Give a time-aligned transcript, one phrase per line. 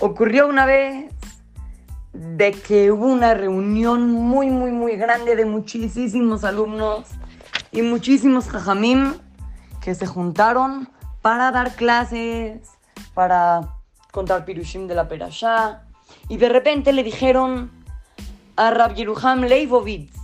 [0.00, 1.12] ocurrió una vez
[2.12, 7.06] de que hubo una reunión muy, muy, muy grande de muchísimos alumnos
[7.70, 9.14] y muchísimos jajamim
[9.80, 10.88] que se juntaron
[11.22, 12.60] para dar clases,
[13.14, 13.76] para
[14.10, 15.82] contar pirushim de la perashá.
[16.28, 17.70] Y de repente le dijeron
[18.56, 20.16] a Rab Yeruham Leibovitz,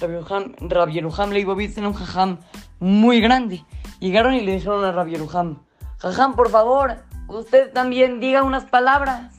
[0.00, 2.38] Rab Yeruham Leibovitz era un jajam
[2.80, 3.64] muy grande.
[4.00, 5.58] Llegaron y le dijeron a Rab Yeruham,
[5.98, 6.96] jajam, por favor,
[7.28, 9.32] usted también diga unas palabras.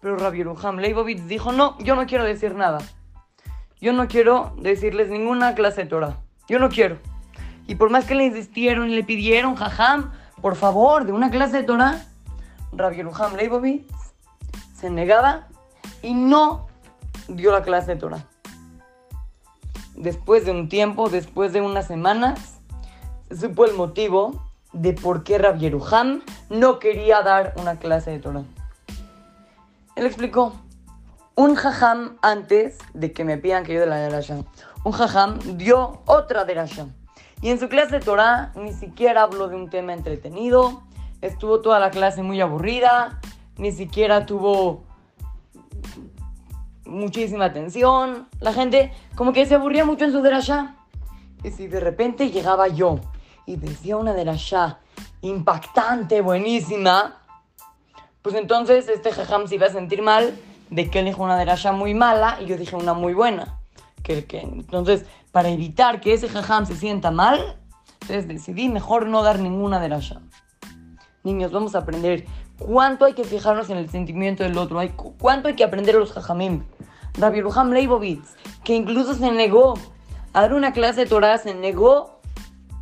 [0.00, 2.78] Pero Rabbi Yeruham Leibovitz dijo, no, yo no quiero decir nada.
[3.80, 6.18] Yo no quiero decirles ninguna clase de Torah.
[6.48, 6.98] Yo no quiero.
[7.66, 11.58] Y por más que le insistieron y le pidieron, jajam, por favor, de una clase
[11.58, 12.04] de Torah,
[12.72, 13.92] Rabbi Yeruham Leibovitz
[14.74, 15.48] se negaba
[16.02, 16.68] y no
[17.28, 18.24] dio la clase de Torah.
[19.94, 22.60] Después de un tiempo, después de unas semanas,
[23.28, 24.45] se supo el motivo
[24.76, 28.44] de por qué Rabbi Yeruham no quería dar una clase de Torah.
[29.96, 30.52] Él explicó,
[31.34, 34.38] un jajam antes de que me pidan que yo de la derasha,
[34.84, 36.86] un jajam dio otra derasha.
[37.40, 40.82] Y en su clase de Torah ni siquiera habló de un tema entretenido,
[41.22, 43.20] estuvo toda la clase muy aburrida,
[43.56, 44.84] ni siquiera tuvo
[46.84, 48.28] muchísima atención.
[48.40, 50.76] La gente como que se aburría mucho en su derasha.
[51.42, 53.00] Y si de repente llegaba yo
[53.46, 54.80] y decía una derasha
[55.22, 57.22] impactante, buenísima,
[58.22, 60.36] pues entonces este jajam se iba a sentir mal
[60.70, 63.60] de que él dijo una derasha muy mala y yo dije una muy buena.
[64.02, 67.56] Que, entonces, para evitar que ese jajam se sienta mal,
[68.02, 70.20] entonces decidí mejor no dar ninguna derasha.
[71.24, 72.24] Niños, vamos a aprender
[72.58, 75.98] cuánto hay que fijarnos en el sentimiento del otro, hay, cuánto hay que aprender a
[75.98, 76.64] los jajamim.
[77.18, 79.74] Rabbi Ruham Leibovitz, que incluso se negó
[80.32, 82.15] a dar una clase de Torah, se negó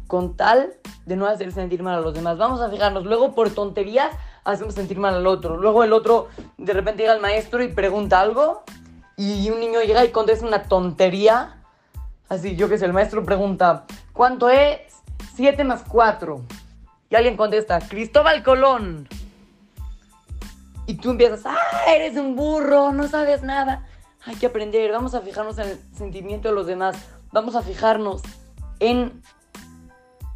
[0.06, 0.74] con tal
[1.06, 2.38] de no hacer sentir mal a los demás.
[2.38, 4.10] Vamos a fijarnos, luego por tonterías
[4.44, 5.56] hacemos sentir mal al otro.
[5.56, 8.62] Luego el otro, de repente llega el maestro y pregunta algo
[9.16, 11.60] y un niño llega y contesta una tontería.
[12.28, 14.80] Así, yo que sé, el maestro pregunta, ¿cuánto es
[15.36, 16.42] 7 más 4?
[17.10, 19.08] Y alguien contesta, Cristóbal Colón.
[20.86, 21.58] Y tú empiezas, ¡ah,
[21.88, 22.92] eres un burro!
[22.92, 23.86] No sabes nada.
[24.26, 26.96] Hay que aprender, vamos a fijarnos en el sentimiento de los demás.
[27.32, 28.22] Vamos a fijarnos
[28.80, 29.22] en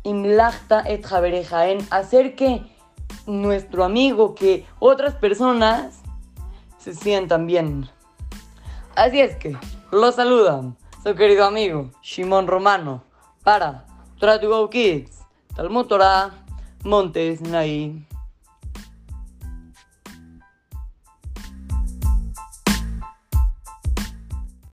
[0.09, 1.05] imlachta et
[1.91, 2.63] hacer que
[3.27, 6.03] nuestro amigo, que otras personas
[6.79, 7.89] se sientan bien.
[8.97, 9.57] Así es que,
[9.93, 13.03] lo saludan su querido amigo Shimon Romano
[13.45, 13.85] para
[14.19, 15.21] Try to Go Kids,
[15.55, 15.87] Talmud
[16.85, 18.08] Montes Naí.